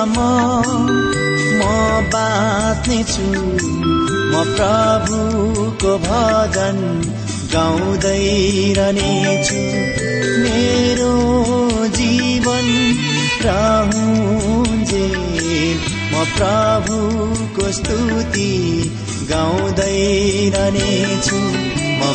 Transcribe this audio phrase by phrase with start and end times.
[0.00, 0.88] जहिलेसम्म
[1.60, 1.62] म
[2.12, 3.24] बाँच्ने छु।
[4.32, 6.78] म प्रभुको भजन
[7.52, 8.24] गाउँदै
[8.78, 9.60] रहनेछु।
[10.42, 11.14] मेरो
[11.98, 12.66] जीवन
[13.44, 15.06] रहन्जे
[16.12, 18.52] म प्रभुको स्तुति
[19.30, 20.00] गाउँदै
[20.54, 21.38] रहनेछु। म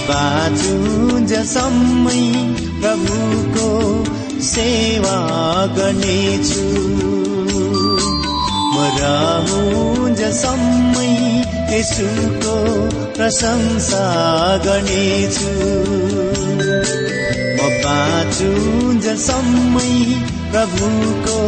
[0.09, 2.23] बाँचुन्जेसम्मै
[2.81, 3.70] प्रभुको
[4.42, 5.17] सेवा
[5.77, 7.25] गर्नेछु।
[8.76, 11.14] म रहन्जेसम्मै
[11.73, 12.55] यसुको
[13.16, 14.05] प्रशंसा
[14.66, 15.52] गर्नेछु।
[17.55, 19.94] म बाँचुन्जेसम्मै
[20.52, 21.39] प्रभुको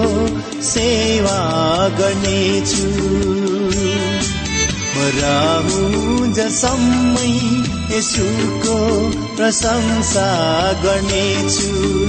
[0.62, 1.40] सेवा
[2.00, 2.88] गर्नेछु।
[4.94, 7.34] म रहन्जेसम्मै
[7.98, 8.78] यसुको
[9.38, 10.30] प्रशंसा
[10.84, 12.07] गर्नेछु।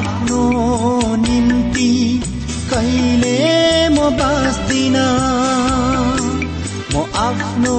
[0.00, 0.42] आफ्नो
[1.16, 1.90] निम्ति
[2.70, 3.38] कहिले
[3.88, 4.96] म बाँच्दिन?
[6.94, 7.76] म आफ्नो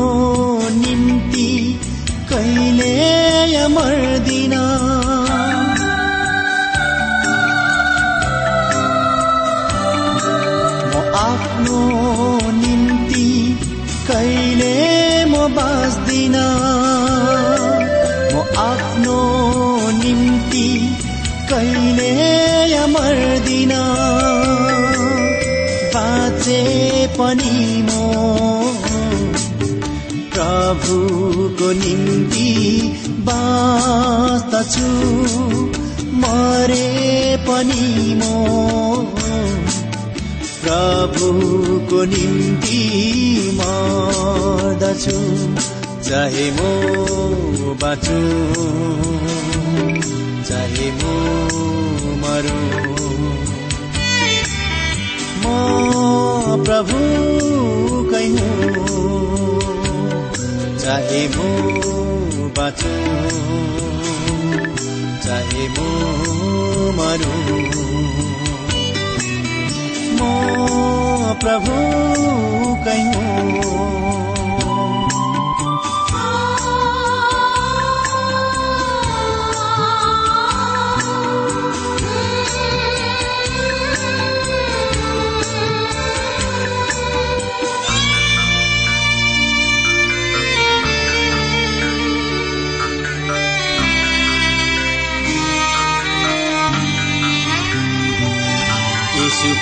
[34.61, 34.89] बाँच्दछु
[36.21, 38.25] मरे पनि म।
[40.61, 42.81] प्रभुको निम्ति
[43.57, 45.17] मर्दछु
[46.09, 48.19] चाहे म बाँचु
[50.49, 51.03] चाहे म
[52.21, 52.59] मरु।
[55.41, 57.01] म प्रभु
[58.13, 58.61] हुँ।
[60.81, 63.80] चाहे म बाँचु
[65.25, 65.79] चाहे म
[66.97, 67.35] मरु
[70.17, 70.29] म
[71.41, 71.75] प्रभु
[72.85, 73.01] कै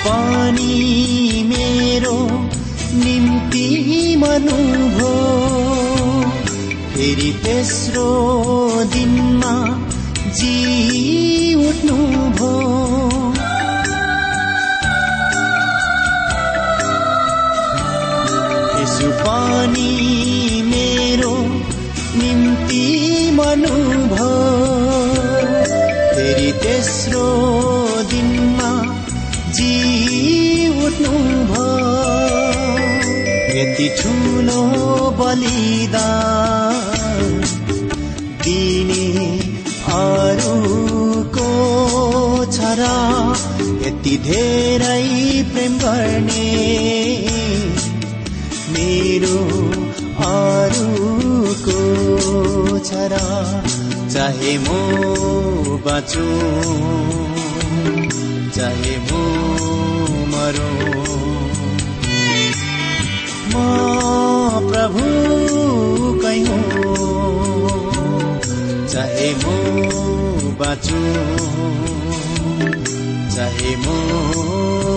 [0.04, 2.18] पनि मेरो
[3.04, 3.66] निम्ति
[4.18, 5.12] मनुभो।
[6.92, 8.08] फेरि तेस्रो
[8.84, 9.54] दिनमा
[10.38, 11.96] जी उठ्नु
[38.44, 39.26] दिने
[39.92, 41.48] अरूको
[42.52, 42.88] छ र
[43.84, 45.04] यति धेरै
[45.52, 46.48] प्रेम गर्ने
[48.74, 49.38] मेरो
[50.30, 51.78] अरूको
[52.90, 53.22] छ र
[54.12, 54.68] चाहे म
[55.86, 56.28] बाँचु
[58.58, 59.10] चाहे म
[60.32, 61.29] मरो।
[63.52, 63.56] म
[64.70, 65.04] प्रभु
[66.22, 66.58] कै हो।
[68.92, 69.44] चाहे म
[70.60, 71.00] बाँचु।
[73.36, 73.86] चाहे म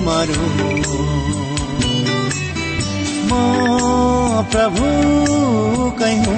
[0.08, 0.48] मरु।
[3.30, 3.32] म
[4.52, 4.88] प्रभु
[6.00, 6.38] कै हो।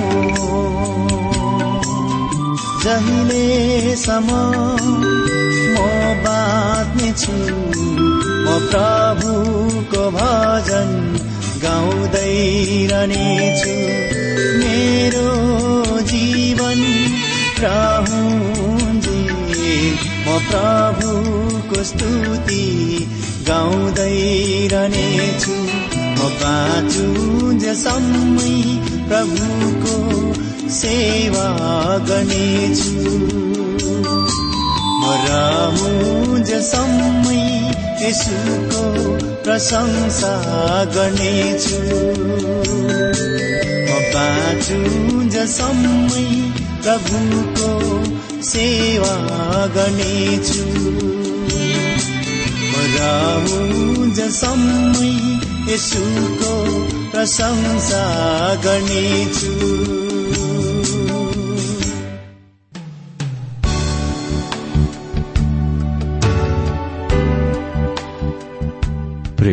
[2.86, 4.30] जहिलेसम्म
[5.74, 5.86] म
[6.26, 7.38] बाँच्नेछु
[8.46, 10.90] म प्रभुको भजन
[11.66, 12.36] गाउँदै
[12.92, 13.76] रहनेछु।
[14.62, 15.30] मेरो
[16.12, 16.82] जीवन
[17.60, 19.20] प्रहुन्जे
[20.26, 22.68] म प्रभुको स्तुति
[23.50, 24.20] गाउँदै
[24.74, 25.56] रहनेछु।
[26.18, 27.34] म बाँचुन्जेसम्मै
[29.10, 29.96] प्रभुको
[30.78, 31.48] सेवा
[32.10, 32.94] गर्नेछु।
[35.02, 36.56] म रहन्जेसम्मै
[38.02, 38.84] यसुको
[39.44, 40.34] प्रशंसा
[40.96, 41.80] गर्नेछु।
[43.88, 44.80] म बाँचु
[45.30, 46.26] जसम्मै
[46.84, 47.72] प्रभुको
[48.42, 49.16] सेवा
[49.76, 50.66] गर्नेछु।
[52.72, 55.14] म रहु जसम्मै
[55.74, 56.56] यसुको
[57.12, 58.04] प्रशंसा
[58.66, 60.05] गर्नेछु।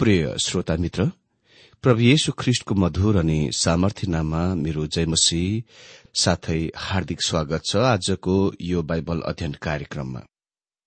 [0.00, 1.04] प्रिय श्रोता मित्र
[1.84, 5.40] प्रभु येशु ख्रिष्टको मधुर अनि सामर्थ्य नाममा मेरो जयमसी
[6.20, 10.22] साथै हार्दिक स्वागत छ आजको यो बाइबल अध्ययन कार्यक्रममा।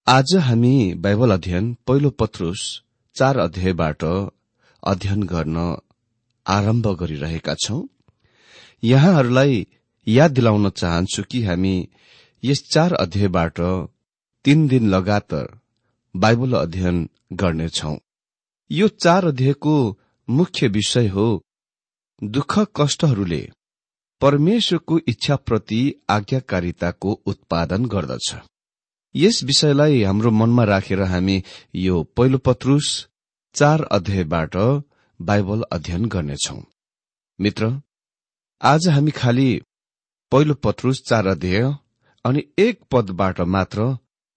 [0.07, 2.63] आज हामी बाइबल अध्ययन पहिलो पत्रुस
[3.15, 4.03] चार अध्यायबाट
[4.83, 5.57] अध्ययन गर्न
[6.45, 7.81] आरम्भ गरिरहेका छौं।
[8.83, 9.65] यहाँहरूलाई
[10.07, 11.75] याद दिलाउन चाहन्छु कि हामी
[12.43, 13.61] यस चार अध्यायबाट
[14.45, 15.53] तीन दिन लगातार
[16.15, 17.95] बाइबल अध्ययन गर्नेछौ।
[18.71, 19.73] यो चार अध्यायको
[20.27, 21.25] मुख्य विषय हो
[22.21, 23.41] दुःख कष्टहरूले
[24.21, 25.79] परमेश्वरको इच्छाप्रति
[26.09, 28.33] आज्ञाकारिताको उत्पादन गर्दछ।
[29.15, 31.43] यस विषयलाई हाम्रो मनमा राखेर हामी
[31.75, 32.89] यो पहिलो पत्रुस
[33.55, 34.55] चार अध्यायबाट
[35.19, 36.59] बाइबल अध्ययन गर्नेछौ।
[37.39, 37.71] मित्र
[38.61, 39.49] आज हामी खालि
[40.31, 41.73] पहिलो पत्रुस चार अध्याय
[42.25, 43.95] अनि एक पदबाट मात्र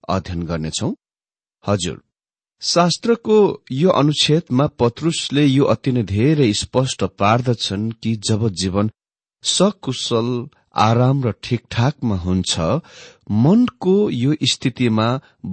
[0.09, 0.93] अध्ययन गर्नेछौ।
[1.63, 2.01] हजुर
[2.61, 3.37] शास्त्रको
[3.71, 8.89] यो अनुच्छेदमा पत्रुसले यो अति नै धेरै स्पष्ट पार्दछन् कि जब जीवन
[9.43, 10.29] सकुशल
[10.85, 12.59] आराम र ठिकठाकमा हुन्छ
[13.43, 15.07] मनको यो स्थितिमा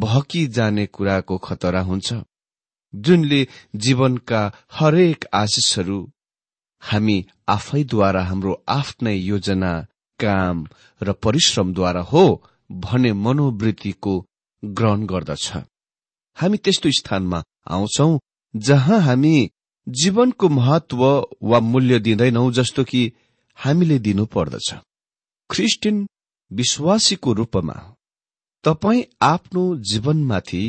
[0.04, 2.14] भकी जाने कुराको खतरा हुन्छ।
[2.94, 3.46] जुनले
[3.76, 4.40] जीवनका
[4.72, 6.00] हरेक आशिषहरू
[6.82, 7.18] हामी
[7.48, 9.72] आफैद्वारा हाम्रो आफ्नै योजना
[10.20, 10.66] काम
[11.00, 12.24] र परिश्रमद्वारा हो
[12.70, 14.14] भने मनोवृत्तिको
[14.62, 15.52] ग्रहण गर्दछ।
[16.36, 18.18] हामी त्यस्तो स्थानमा आउँछौ
[18.56, 19.50] जहाँ हामी
[19.88, 21.04] जीवनको महत्व
[21.42, 23.12] वा मूल्य दिँदैनौ जस्तो कि
[23.58, 24.74] हामीले दिनु पर्दछ
[25.50, 26.06] ख्रिस्टियन
[26.52, 27.76] विश्वासीको रूपमा
[28.64, 30.64] तपाईँ आफ्नो जीवनमाथि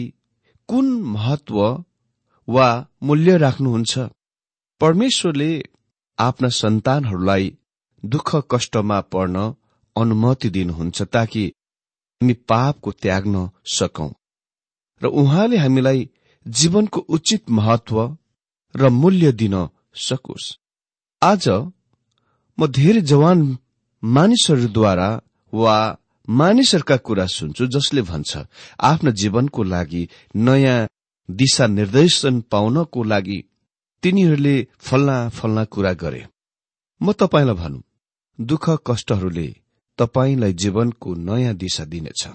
[0.68, 1.84] कुन महत्व
[2.48, 2.68] वा
[3.04, 4.00] मूल्य राख्नुहुन्छ?
[4.82, 5.64] परमेश्वरले
[6.20, 7.58] आफ्ना सन्तानहरूलाई
[8.06, 9.54] दुःख कष्टमा पर्न
[9.96, 11.46] अनुमति दिनुहुन्छ ताकि
[12.22, 14.10] हामी पापको त्याग्न सकौं।
[15.02, 16.10] र उहाँले हामीलाई
[16.46, 17.98] जीवनको उचित महत्व
[18.76, 19.56] र मूल्य दिन
[19.98, 20.46] सकोस्।
[21.22, 21.48] आज
[22.58, 23.40] म धेरै जवान
[24.04, 25.10] मानिसहरूद्वारा
[25.54, 25.76] वा
[26.28, 28.32] मानिसहरूका कुरा सुन्छु जसले भन्छ
[28.82, 30.88] आफ्नो जीवनको लागि नयाँ
[31.30, 33.40] दिशा निर्देशन पाउनको लागि
[34.04, 36.24] तिनीहरूले फल्ना फल्ना कुरा गरे।
[37.02, 37.84] म तपाईँलाई भनौँ
[38.40, 39.48] दुःख कष्टहरूले
[40.00, 42.28] तपाईँलाई जीवनको नयाँ दिशा दिनेछ।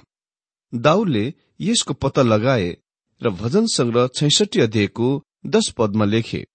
[0.72, 2.76] दाउदले यसको पत्ता लगाए
[3.22, 5.08] र भजन संग्रह छैसठी अध्यायको
[5.46, 6.46] दश पदमा लेखे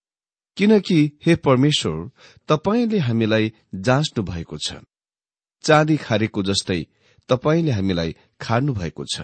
[0.57, 2.09] किनकि हे परमेश्वर
[2.49, 4.73] तपाईँले हामीलाई जाँच्नु भएको छ।
[5.63, 6.85] चाँदी खारेको जस्तै
[7.29, 9.21] तपाईँले हामीलाई खानु भएको छ।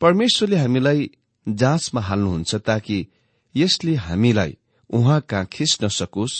[0.00, 1.10] परमेश्वरले हामीलाई
[1.48, 3.06] जाँचमा हाल्नुहुन्छ ताकि
[3.54, 4.56] यसले हामीलाई
[4.90, 6.36] उहाँ कहाँ खिच्न सकोस्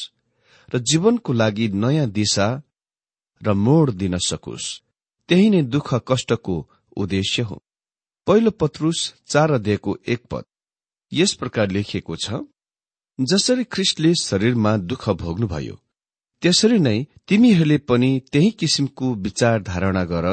[0.75, 2.49] र जीवनको लागि नयाँ दिशा
[3.41, 4.81] र मोड दिन सकोस्।
[5.29, 6.57] त्यही नै दुःख कष्टको
[6.97, 7.61] उद्देश्य हो।
[8.27, 10.45] पहिलो पत्रुस चार अध्यायको एक पद।
[11.13, 12.41] यस प्रकार लेखिएको छ
[13.19, 15.75] जसरी ख्रिस्टले शरीरमा दुःख भोग्नुभयो
[16.43, 20.27] त्यसरी नै तिमीहरूले पनि त्यही किसिमको विचार धारणा गर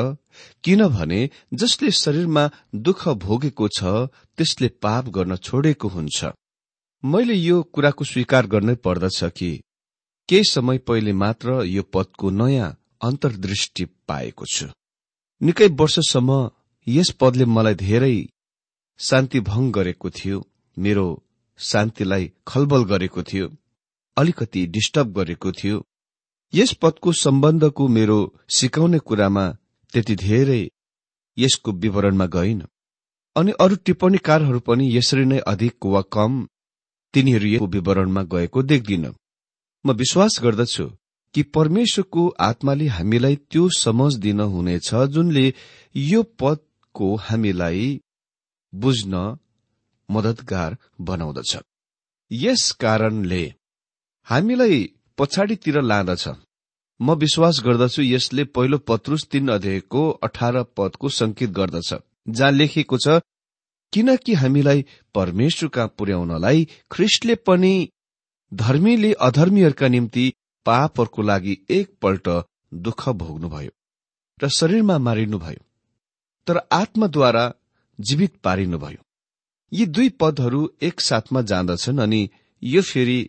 [0.64, 1.20] किनभने
[1.54, 3.84] जसले शरीरमा दुःख भोगेको छ
[4.38, 6.26] त्यसले पाप गर्न छोडेको हुन्छ।
[7.04, 9.52] मैले यो कुराको स्वीकार गर्नै पर्दछ कि
[10.30, 14.68] केही समय पहिले मात्र यो पदको नयाँ अन्तर्दृष्टि पाएको छु।
[15.42, 16.50] निकै वर्षसम्म
[16.88, 18.28] यस पदले मलाई धेरै
[19.00, 19.40] शान्ति
[19.72, 21.24] गरेको थियो मेरो
[21.60, 23.48] शान्तिलाई खलबल गरेको थियो
[24.18, 25.86] अलिकति डिस्टर्ब गरेको थियो।
[26.54, 29.46] यस पदको सम्बन्धको मेरो सिकाउने कुरामा
[29.94, 30.70] त्यति धेरै
[31.38, 32.62] यसको विवरणमा गइन।
[33.36, 36.48] अनि अरू टिप्पणीकारहरू पनि यसरी नै अधिक वा कम
[37.14, 39.06] तिनीहरू विवरणमा गएको देख्दिन।
[39.86, 40.86] म विश्वास गर्दछु
[41.38, 45.54] कि परमेश्वरको आत्माले हामीलाई त्यो समझ दिन हुनेछ जुनले
[45.96, 48.00] यो पदको हामीलाई
[48.74, 49.38] बुझ्न
[50.10, 51.58] मदतगार बनाउँदछ।
[52.32, 53.44] यस कारणले
[54.28, 54.80] हामीलाई
[55.18, 56.28] पछाडितिर लाँदछ।
[57.00, 61.94] म विश्वास गर्दछु यसले पहिलो पत्रुस तीन अध्यायको अठार पदको संकेत गर्दछ
[62.30, 63.20] जहाँ लेखिएको छ
[63.94, 67.74] किनकि हामीलाई परमेश्वरका पुर्याउनलाई ख्रिस्टले पनि
[68.52, 70.34] धर्मीले अधर्मीहरूका निम्ति
[70.68, 72.28] पापहरूको लागि एकपल्ट
[72.86, 73.72] दुःख भोग्नुभयो
[74.40, 75.64] र शरीरमा मारिनुभयो
[76.48, 77.46] तर आत्माद्वारा
[78.00, 79.02] जीवित पारिनुभयो।
[79.72, 82.22] यी दुई पदहरू एकसाथमा जाँदछन् अनि
[82.64, 83.20] यो फेरि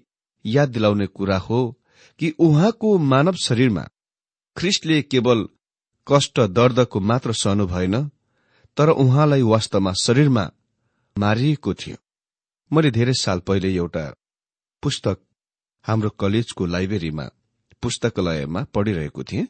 [0.45, 1.61] याद दिलाउने कुरा हो
[2.21, 3.85] कि उहाँको मानव शरीरमा
[4.57, 5.49] ख्रिस्टले केवल
[6.07, 7.97] कष्ट दर्दको मात्र सहनु भएन
[8.77, 10.45] तर उहाँलाई वास्तवमा शरीरमा
[11.17, 11.97] मारिएको थियो।
[12.71, 14.05] मैले धेरै साल पहिले एउटा
[14.83, 15.19] पुस्तक
[15.85, 17.29] हाम्रो कलेजको लाइब्रेरीमा
[17.83, 19.47] पुस्तकालयमा पढिरहेको थिएँ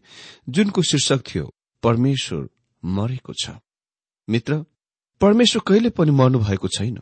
[0.48, 1.50] जुनको शीर्षक थियो
[1.82, 2.48] परमेश्वर
[2.84, 3.50] मरेको छ।
[4.28, 4.64] मित्र
[5.20, 6.98] परमेश्वर कहिले पनि मर्नु भएको छैन।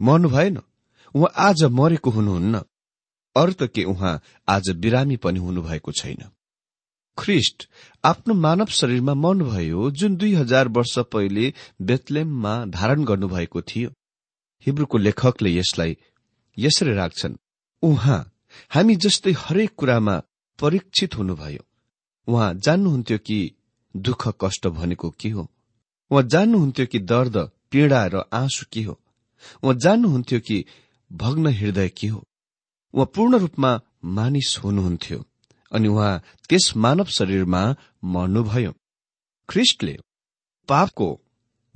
[0.00, 0.58] मर्नु भएन
[1.14, 2.62] उहाँ आज मरेको हुनुहुन्न।
[3.36, 6.22] अर्थ के उहाँ आज बिरामी पनि हुनुभएको छैन।
[7.18, 7.68] ख्रिष्ट
[8.04, 11.52] आफ्नो मानव शरीरमा मर्नुभयो जुन दुई हजार वर्ष पहिले
[11.82, 13.90] बेतलेममा धारण गर्नुभएको थियो।
[14.66, 15.96] हिब्रूको लेखकले यसलाई
[16.58, 17.36] यसरी राख्छन्
[17.82, 18.20] उहाँ
[18.70, 20.22] हामी जस्तै हरेक कुरामा
[20.58, 21.64] परीक्षित हुनुभयो।
[22.28, 23.38] उहाँ जान्नुहुन्थ्यो कि
[23.96, 25.50] दुःख कष्ट भनेको के हो?
[26.10, 27.36] उहाँ जान्नुहुन्थ्यो कि दर्द
[27.70, 29.00] पीड़ा र आँसु के हो?
[29.62, 30.64] उहाँ जान्नुहुन्थ्यो कि
[31.12, 32.24] भग्न हृदय के हो?
[32.94, 35.24] उहाँ पूर्ण रूपमा मानिस हुनुहुन्थ्यो
[35.72, 38.72] अनि उहाँ त्यस मानव शरीरमा मर्नुभयो।
[39.48, 39.98] ख्रिस्टले
[40.68, 41.20] पापको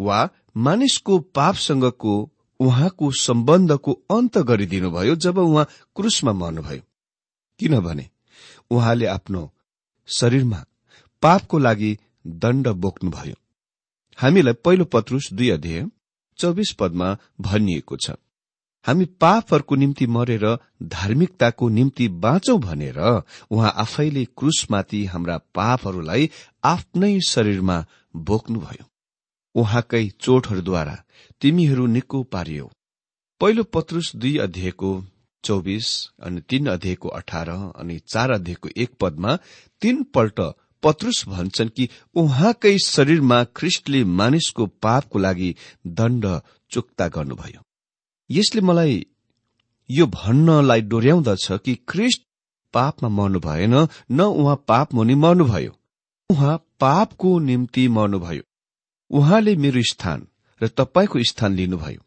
[0.00, 2.14] वा मानिसको पापसँगको
[2.60, 6.82] उहाँको सम्बन्धको अन्त गरिदिनुभयो जब उहाँ क्रुसमा मर्नुभयो।
[7.60, 8.08] किनभने
[8.70, 9.50] उहाँले आफ्नो
[10.08, 10.64] शरीरमा
[11.22, 13.34] पापको लागि दण्ड बोक्नुभयो।
[14.18, 15.86] हामीलाई पहिलो पत्रुस दुई अध्यय
[16.38, 18.10] चौबिस पदमा भनिएको छ
[18.84, 20.44] हामी पापहरूको निम्ति मरेर
[20.82, 22.98] धार्मिकताको निम्ति बाँचौ भनेर
[23.50, 26.30] उहाँ आफैले क्रुसमाथि हाम्रा पापहरूलाई
[26.64, 27.84] आफ्नै शरीरमा
[28.16, 28.89] बोक्नुभयो।
[29.54, 30.96] उहाँकै चोटहरूद्वारा
[31.40, 32.70] तिमीहरू निको पारियो।
[33.40, 34.90] पहिलो पत्रुस दुई अध्यायको
[35.44, 35.86] चौबिस
[36.22, 39.36] अनि तीन अध्यायको अठार अनि चार अध्यायको एक पदमा
[39.82, 40.40] तीनपल्ट
[40.82, 45.54] पत्रुस भन्छन् कि उहाँकै शरीरमा ख्रिस्टले मानिसको पापको लागि
[45.86, 46.26] दण्ड
[46.70, 47.62] चुक्ता गर्नुभयो।
[48.30, 49.06] यसले मलाई
[49.90, 52.22] यो भन्नलाई डोर्याउँदछ कि ख्रिस्ट
[52.74, 53.74] पापमा मर्नु भएन
[54.12, 55.76] न उहाँ पाप मुनि मर्नुभयो।
[56.30, 58.42] उहाँ पापको निम्ति मर्नुभयो।
[59.10, 60.26] उहाँले मेरो स्थान
[60.60, 62.02] र तपाईँको स्थान लिनुभयो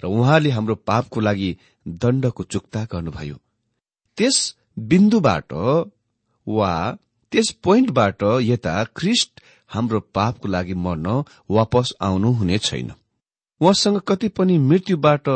[0.00, 3.36] र उहाँले हाम्रो पापको लागि दण्डको चुक्ता गर्नुभयो।
[4.18, 4.56] त्यस
[4.90, 5.52] बिन्दुबाट
[6.46, 6.72] वा
[7.32, 9.40] त्यस पोइन्टबाट यता ख्रिस्ट
[9.70, 12.92] हाम्रो पापको लागि मर्न वापस आउनु हुने छैन।
[13.60, 15.28] उहाँसँग कति पनि मृत्युबाट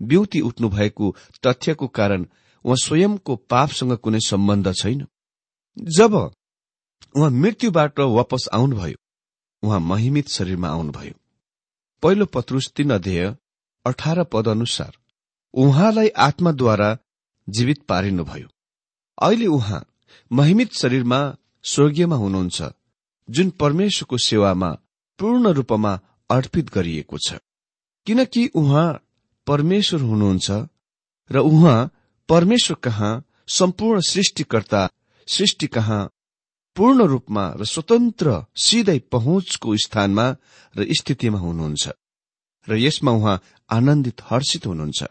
[0.00, 1.14] ब्युति उठ्नु भएको
[1.46, 2.26] तथ्यको कारण
[2.64, 5.06] उहाँ स्वयंको पापसँग कुनै सम्बन्ध छैन।
[5.96, 8.96] जब उहाँ मृत्युबाट वापस आउनुभयो
[9.62, 11.14] उहाँ महिमित शरीरमा आउनुभयो।
[12.02, 13.36] पहिलो पत्रुस तीन अध्यय
[13.86, 14.92] अठार पद अनुसार
[15.54, 16.96] उहाँलाई आत्माद्वारा
[17.48, 18.48] जीवित पारिनुभयो।
[19.22, 19.84] अहिले उहाँ
[20.32, 21.20] महिमित शरीरमा
[21.64, 22.62] स्वर्गीयमा हुनुहुन्छ
[23.28, 24.70] जुन परमेश्वरको सेवामा
[25.18, 25.98] पूर्ण रूपमा
[26.30, 27.34] अर्पित गरिएको छ।
[28.06, 29.02] किनकि उहाँ
[29.46, 30.50] परमेश्वर हुनुहुन्छ
[31.30, 31.90] र उहाँ
[32.28, 33.12] परमेश्वर कहाँ
[33.48, 34.88] सम्पूर्ण सृष्टिकर्ता
[35.28, 36.10] सृष्टि कहाँ
[36.76, 40.26] पूर्ण रूपमा र स्वतन्त्र सिधै पहुँचको स्थानमा
[40.76, 41.88] र स्थितिमा हुनुहुन्छ।
[42.68, 45.02] र यसमा उहाँ आनन्दित हर्षित हुनुहुन्छ।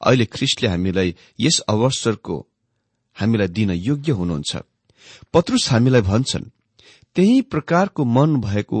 [0.00, 2.36] अहिले ख्रिस्टले हामीलाई यस अवसरको
[3.16, 4.56] हामीलाई दिन योग्य हुनुहुन्छ।
[5.32, 6.50] पत्रुस हामीलाई भन्छन्
[7.14, 8.80] त्यही प्रकारको मन भएको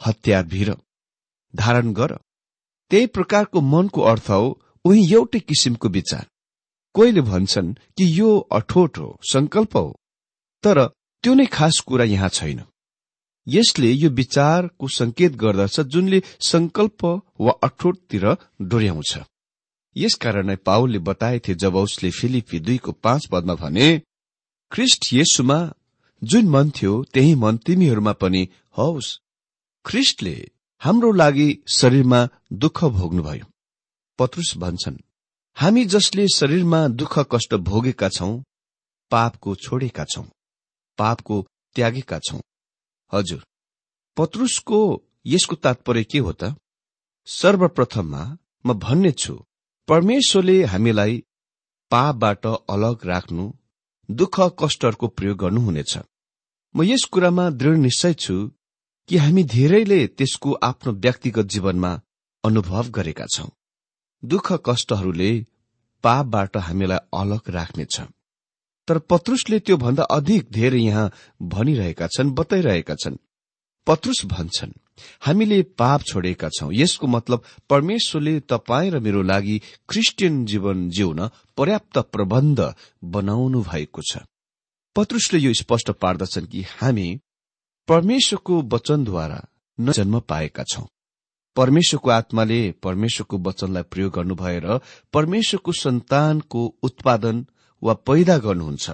[0.00, 0.76] हतियार भिर
[1.56, 2.18] धारण गर।
[2.90, 6.26] त्यही प्रकारको मनको अर्थ हो उही एउटै किसिमको विचार।
[6.94, 9.96] कोहीले भन्छन् कि यो अठोट हो संकल्प हो।
[10.64, 10.78] तर
[11.24, 12.60] त्यो नै खास कुरा यहाँ छैन।
[13.46, 17.04] यसले यो विचारको संकेत गर्दछ जुनले संकल्प
[17.40, 18.24] वा अठोटतिर
[18.62, 19.12] डोर्याउँछ।
[19.96, 23.88] यसकारण नै पावलले बताएथे जब उसले फिलिपी दुईको पाँच पदमा भने
[24.72, 25.58] ख्रिस्ट येसुमा
[26.22, 28.42] जुन मन थियो त्यही मन तिमीहरूमा पनि
[28.78, 29.18] हौस्।
[29.84, 30.36] ख्रिस्टले
[30.82, 32.20] हाम्रो लागि शरीरमा
[32.52, 33.46] दुःख भोग्नुभयो।
[34.18, 35.02] पत्रुस भन्छन्
[35.56, 38.32] हामी जसले शरीरमा दुःख कष्ट भोगेका छौं
[39.12, 40.24] पापको छोडेका छौं।
[40.98, 42.40] पापको त्यागेका छौं।
[43.12, 43.44] हजुर
[44.16, 44.80] पत्रुसको
[45.26, 46.54] यसको तात्पर्य के हो त?
[47.26, 49.34] सर्वप्रथममा म भन्ने छु
[49.88, 51.24] परमेश्वरले हामीलाई
[51.90, 53.52] पापबाट अलग राख्नु
[54.10, 55.98] दुःख कष्टहरूको प्रयोग गर्नुहुनेछ।
[56.74, 58.36] म यस कुरामा दृढ निश्चय छु
[59.08, 61.92] कि हामी धेरैले त्यसको आफ्नो व्यक्तिगत जीवनमा
[62.44, 63.48] अनुभव गरेका छौं।
[64.24, 65.46] दुःख कष्टहरूले
[66.02, 68.00] पापबाट हामीलाई अलग राख्नेछ।
[68.88, 71.10] तर पत्रुसले त्यो भन्दा अधिक धेरै यहाँ
[71.42, 73.16] भनिरहेका छन् बताइरहेका छन्।
[73.86, 74.72] पत्रुस भन्छन्
[75.22, 81.98] हामीले पाप छोडेका छौं। यसको मतलब परमेश्वरले तपाईँ र मेरो लागि क्रिस्चियन जीवन जिउन पर्याप्त
[81.98, 84.18] प्रबन्ध बनाउनु भएको छ।
[84.96, 87.08] पत्रुसले यो स्पष्ट पार्दछन् कि हामी
[87.88, 89.40] परमेश्वरको वचनद्वारा
[89.80, 90.84] न जन्म पाएका छौं।
[91.56, 94.66] परमेश्वरको आत्माले परमेश्वरको वचनलाई प्रयोग गर्नु भएर
[95.12, 97.46] परमेश्वरको सन्तानको उत्पादन
[97.82, 98.90] वा पैदा गर्नुहुन्छ।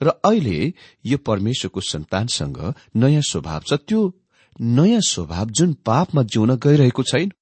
[0.00, 2.58] र अहिले यो परमेश्वरको सन्तानसँग
[2.96, 4.00] नयाँ स्वभाव छ। त्यो
[4.60, 7.32] नयाँ स्वभाव जुन पापमा जिउन गइरहेको छैन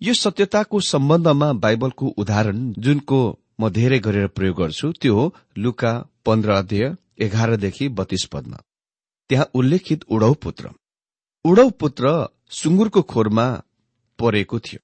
[0.00, 3.20] यो सत्यताको सम्बन्धमा बाइबलको उदाहरण जुनको
[3.60, 5.24] म धेरै गरेर प्रयोग गर्छु। त्यो हो
[5.58, 5.92] लुका
[6.26, 8.58] पन्ध्र अध्यय एघारदेखि बत्तीस पदमा।
[9.30, 10.70] त्यहाँ उल्लेखित उडौ पुत्र।
[11.44, 12.04] उडौ पुत्र
[12.50, 13.46] सुँगुरको खोरमा
[14.18, 14.80] परेको थियो।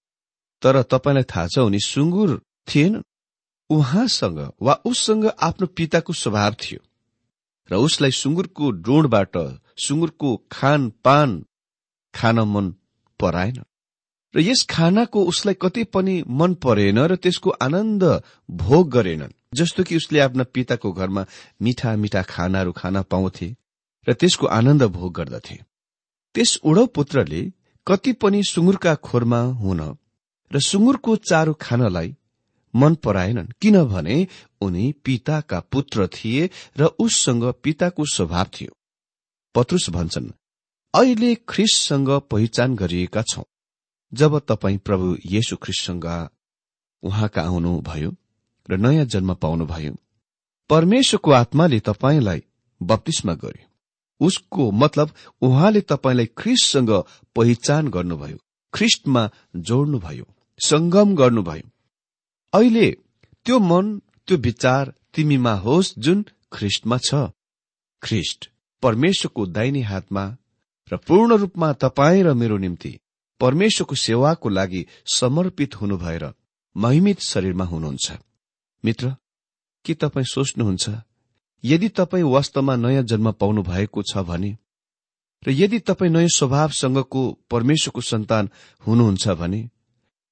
[0.63, 3.03] तर तपाईँलाई थाहा छ उनी सुँगुर थिएन।
[3.73, 6.81] उहाँसँग वा उससँग आफ्नो पिताको स्वभाव थियो
[7.69, 9.37] र उसलाई सुँगुरको डोणबाट
[9.79, 11.45] सुँगुरको खानपान
[12.15, 12.75] खान मन
[13.21, 13.63] पराएन।
[14.35, 18.05] र यस खानाको उसलाई कति पनि मन परेन र त्यसको आनन्द
[18.51, 21.27] भोग गरेनन् जस्तो कि उसले आफ्ना पिताको घरमा
[21.63, 23.55] मिठा मिठा खानाहरू खान पाउँथे
[24.07, 25.59] र त्यसको आनन्द भोग गर्दथे।
[26.35, 27.43] त्यस उडौ पुत्रले
[27.87, 29.81] कति पनि सुँगुरका खोरमा हुन
[30.51, 32.17] र सुँगुरको चारो खानलाई
[32.75, 34.27] मन पराएनन्। किनभने
[34.61, 38.73] उनी पिताका पुत्र थिए र उससँग पिताको स्वभाव थियो।
[39.55, 40.31] पत्रुस भन्छन्
[40.95, 43.43] अहिले ख्रिससँग पहिचान गरिएका छौं।
[44.13, 46.07] जब तपाईँ प्रभु येशु ख्रिससँग
[47.03, 48.15] उहाँका आउनुभयो
[48.69, 49.95] र नयाँ जन्म पाउनुभयो
[50.71, 52.43] परमेश्वरको आत्माले तपाईँलाई
[52.81, 55.11] बत्तिसमा गर्यो। उसको मतलब
[55.43, 56.91] उहाँले तपाईँलाई ख्रिससँग
[57.37, 58.39] पहिचान गर्नुभयो
[58.75, 60.25] ख्रिस्टमा जोड्नुभयो
[60.59, 61.72] संगम गर्नुभयो।
[62.53, 62.91] अहिले
[63.47, 63.87] त्यो मन
[64.27, 67.15] त्यो विचार तिमीमा होस् जुन ख्रिस्टमा छ।
[68.03, 68.51] ख्रिस्ट
[68.83, 70.25] परमेश्वरको दाहिने हातमा
[70.93, 72.93] र पूर्ण रूपमा तपाईँ र मेरो निम्ति
[73.41, 74.85] परमेश्वरको सेवाको लागि
[75.15, 76.25] समर्पित हुनु भएर
[76.77, 78.13] महिमित शरीरमा हुनुहुन्छ।
[78.85, 79.15] मित्र
[79.85, 80.87] के तपाईँ सोच्नुहुन्छ
[81.65, 84.57] यदि तपाईँ वास्तवमा नयाँ जन्म पाउनु भएको छ भने
[85.43, 88.51] र यदि तपाईँ नयाँ स्वभावसँगको परमेश्वरको सन्तान
[88.87, 89.69] हुनुहुन्छ भने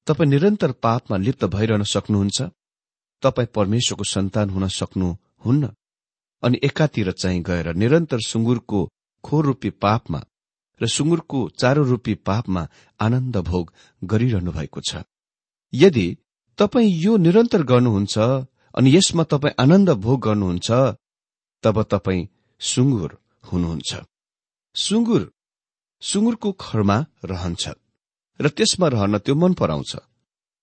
[0.06, 2.42] तपाईँ निरन्तर पापमा लिप्त भइरहन सक्नुहुन्छ?
[3.22, 5.68] तपाईँ परमेश्वरको सन्तान हुन सक्नुहुन्न?
[6.42, 8.88] अनि एकातिर चाहिँ गएर निरन्तर सुँगुरको
[9.24, 10.20] खोर रूपी पापमा
[10.80, 12.68] र सुँगुरको चारो रूपी पापमा
[13.00, 13.72] आनन्द भोग
[14.04, 15.04] गरिरहनु भएको छ।
[15.72, 16.06] यदि
[16.58, 18.18] तपाईँ यो निरन्तर गर्नुहुन्छ
[18.74, 20.70] अनि यसमा तपाईँ आनन्द भोग गर्नुहुन्छ
[21.64, 22.28] तब तपाईँ
[22.60, 23.18] सुँगुर
[23.52, 23.90] हुनुहुन्छ।
[24.74, 25.30] सुँगुर
[26.02, 27.68] सुँगुरको खरमा रहन्छ।
[28.40, 29.96] र त्यसमा रहन त्यो मन पराउँछ।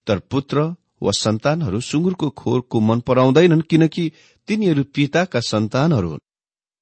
[0.08, 0.62] तर पुत्र
[1.02, 4.12] वा सन्तानहरू सुँगुरको खोरको मन पराउँदैनन् किनकि
[4.48, 6.26] तिनीहरू पिताका सन्तानहरू हुन्।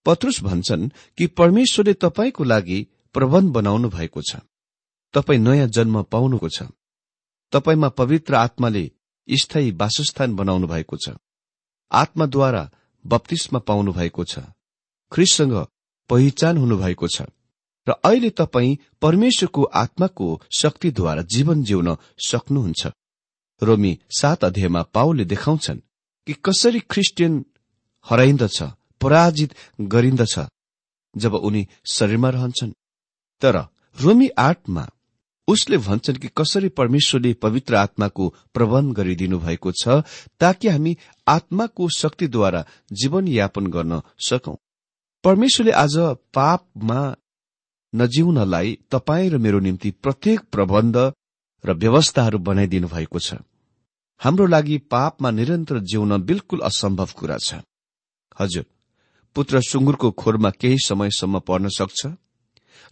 [0.06, 4.36] पत्रुस भन्छन् कि परमेश्वरले तपाईँको लागि प्रबन्ध बनाउनु भएको छ।
[5.14, 6.64] तपाईँ नयाँ जन्म पाउनुको छ।
[7.52, 8.92] तपाईँमा पवित्र आत्माले
[9.28, 11.10] स्थायी वासस्थान बनाउनु भएको छ।
[11.92, 12.72] आत्माद्वारा
[13.06, 14.40] बत्तिसमा पाउनु भएको छ।
[15.12, 15.68] ख्रिससँग
[16.10, 17.22] पहिचान हुनुभएको छ।
[17.88, 21.96] र अहिले तपाईँ परमेश्वरको आत्माको शक्तिद्वारा जीवन जिउन
[22.28, 22.88] सक्नुहुन्छ।
[23.62, 25.80] रोमी सात अध्यायमा पाउले देखाउँछन्
[26.28, 27.46] कि कसरी क्रिस्चियन
[28.06, 28.62] हराइन्दछ
[29.02, 30.40] पराजित गरिन्दछ
[31.18, 32.72] जब उनी शरीरमा रहन्छन्।
[33.42, 33.56] तर
[33.98, 34.88] रोमी आठमा
[35.48, 40.02] उसले भन्छन् कि कसरी परमेश्वरले पवित्र आत्माको प्रबन्ध गरिदिनु भएको छ
[40.40, 44.56] ताकि हामी आत्माको शक्तिद्वारा जीवनयापन गर्न सकौं।
[45.24, 45.98] परमेश्वरले आज
[46.34, 47.00] पापमा
[47.96, 50.98] नजिउनलाई तपाईँ र मेरो निम्ति प्रत्येक प्रबन्ध
[51.64, 53.42] र व्यवस्थाहरू बनाइदिनु भएको छ।
[54.22, 57.62] हाम्रो लागि पापमा निरन्तर जिउन बिल्कुल असम्भव कुरा छ।
[58.40, 58.66] हजुर
[59.36, 62.06] पुत्र सुँगुरको खोरमा केही समयसम्म पर्न सक्छ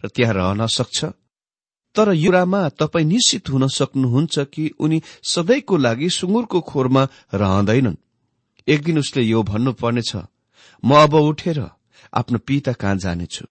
[0.04, 1.04] र त्यहाँ रहन सक्छ।
[1.96, 7.02] तर युरामा तपाईँ निश्चित हुन सक्नुहुन्छ कि उनी सधैँको लागि सुँगुरको खोरमा
[7.34, 7.96] रहँदैनन्।
[8.68, 10.16] एक दिन उसले यो भन्नुपर्नेछ
[10.82, 11.60] म अब उठेर
[12.12, 13.44] आफ्नो पिता कहाँ जानेछु?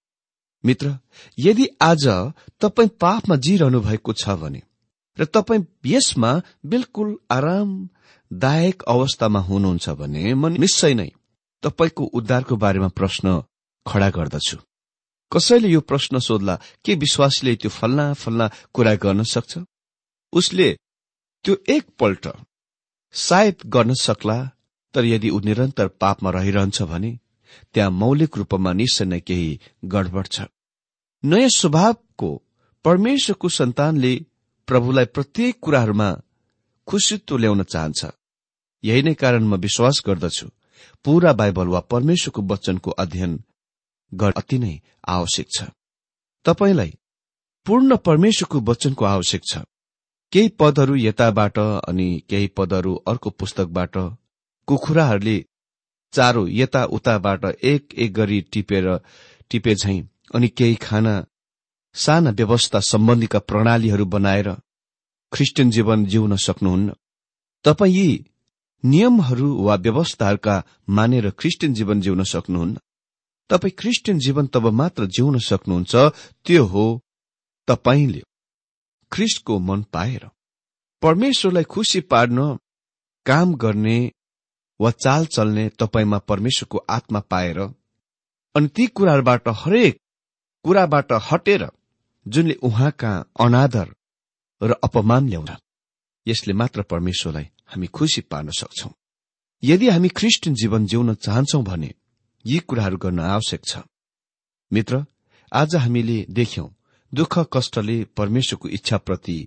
[0.64, 0.98] मित्र
[1.38, 2.06] यदि आज
[2.62, 4.62] तपाईँ पापमा जिरहनु भएको छ भने
[5.18, 6.32] र तपाईँ यसमा
[6.66, 11.10] बिल्कुल आरामदायक अवस्थामा हुनुहुन्छ भने म निश्चय नै
[11.64, 13.42] तपाईँको उद्धारको बारेमा प्रश्न
[13.86, 14.58] खड़ा गर्दछु।
[15.32, 19.60] कसैले यो प्रश्न सोध्ला के विश्वासीले त्यो फल्ना फल्ना कुरा गर्न सक्छ?
[20.34, 20.70] उसले
[21.46, 22.28] त्यो एकपल्ट
[23.14, 24.38] सायद गर्न सक्ला
[24.94, 27.12] तर यदि ऊ निरन्तर पापमा रहिरहन्छ भने
[27.74, 30.42] त्यहाँ मौलिक रूपमा निश्चय नै केही गडबड छ।
[31.24, 32.30] नयाँ स्वभावको
[32.86, 34.14] परमेश्वरको सन्तानले
[34.68, 36.10] प्रभुलाई प्रत्येक कुराहरूमा
[36.88, 38.06] खुसित्व ल्याउन चाहन्छ।
[38.84, 40.48] यही नै कारण म विश्वास गर्दछु
[41.06, 43.40] पूरा बाइबल वा परमेश्वरको वचनको अध्ययन
[44.12, 44.74] गर्न अति नै
[45.08, 45.64] आवश्यक छ।
[46.46, 46.92] तपाईँलाई
[47.66, 49.64] पूर्ण परमेश्वरको वचनको आवश्यक छ।
[50.34, 53.98] केही पदहरू यताबाट अनि केही पदहरू अर्को पुस्तकबाट
[54.68, 55.38] कुखुराहरूले
[56.14, 58.98] चारो यता उताबाट एक एक गरी टिपेर
[59.52, 61.14] टिपे झैं अनि केही खाना
[61.96, 64.50] साना व्यवस्था सम्बन्धीका प्रणालीहरू बनाएर
[65.32, 66.94] ख्रिस्टियन जीवन जिउन सक्नुहुन्न।
[67.66, 68.26] तपाईँ यी
[68.84, 70.56] नियमहरू वा व्यवस्थाहरूका
[70.90, 72.80] मानेर ख्रिस्टियन जीवन जिउन सक्नुहुन्न।
[73.50, 75.96] तपाईँ क्रिस्चियन जीवन तब मात्र जिउन सक्नुहुन्छ
[76.46, 76.86] त्यो हो
[77.68, 78.22] तपाईँले
[79.12, 80.30] ख्रिस्टको मन पाएर।
[81.02, 82.58] परमेश्वरलाई खुसी पार्न
[83.26, 84.12] काम गर्ने
[84.80, 87.60] वा चाल चल्ने तपाईँमा परमेश्वरको आत्मा पाएर
[88.56, 90.00] अनि ती कुराहरूबाट हरेक
[90.66, 91.68] कुराबाट हटेर
[92.26, 93.88] जुनले उहाँका अनादर
[94.62, 95.50] र अपमान ल्याउन
[96.28, 98.90] यसले मात्र परमेश्वरलाई हामी खुसी पार्न सक्छौ।
[99.64, 101.92] यदि हामी ख्रिस्टियन जीवन जिउन चाहन्छौ भने
[102.46, 103.78] यी कुराहरू गर्न आवश्यक छ।
[104.72, 105.04] मित्र
[105.52, 106.68] आज हामीले देख्यौं
[107.14, 109.38] दुःख कष्टले परमेश्वरको इच्छाप्रति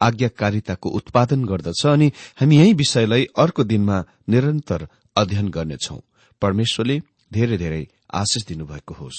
[0.00, 6.00] आज्ञाकारिताको उत्पादन गर्दछ अनि हामी यही विषयलाई अर्को दिनमा निरन्तर अध्ययन गर्नेछौ।
[6.42, 7.00] परमेश्वरले
[7.32, 7.82] धेरै धेरै
[8.14, 9.18] आशिष दिनुभएको होस्।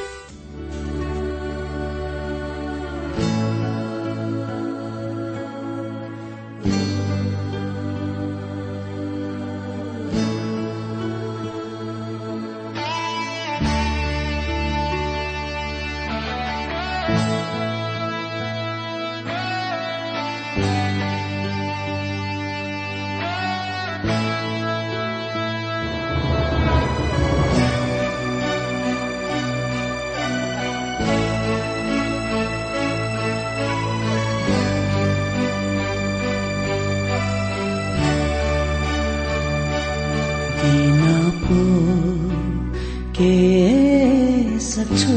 [43.21, 45.15] के सक्छु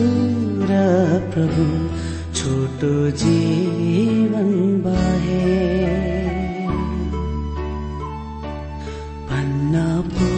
[0.68, 0.72] र
[1.34, 1.64] प्रभु
[2.34, 4.50] छोटो जीवन
[4.82, 5.46] बाहे।
[9.28, 10.30] भन्न पो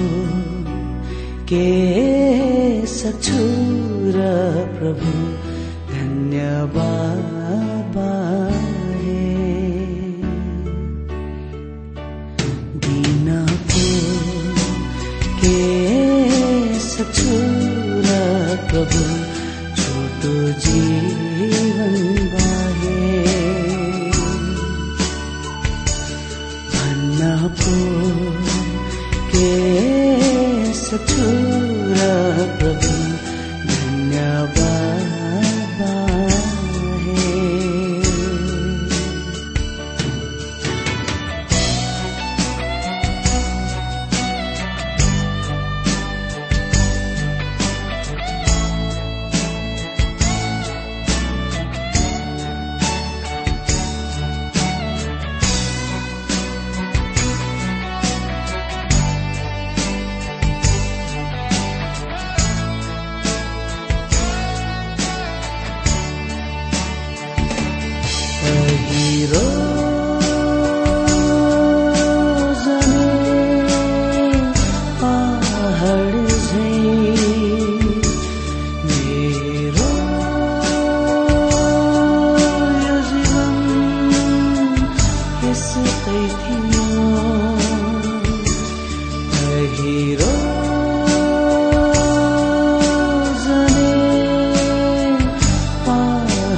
[1.44, 1.85] के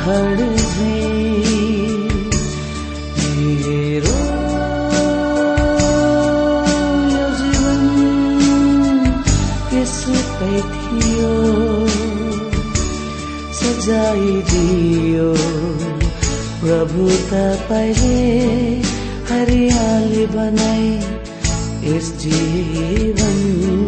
[0.09, 0.41] पहाड
[3.23, 4.13] मेरो
[7.41, 7.83] जीवन
[9.73, 11.35] केसुकै थियो?
[13.61, 15.29] सजाइदियो
[16.63, 18.23] प्रभु तपाईँले
[19.33, 20.91] हरियाली बनाई
[21.97, 23.88] इस जीवन।